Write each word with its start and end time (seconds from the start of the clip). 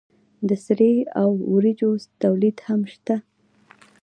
د 0.47 0.49
سرې 0.65 0.93
او 1.21 1.29
وریجو 1.53 1.91
تولید 2.21 2.57
هم 2.67 2.81
شته. 2.93 3.15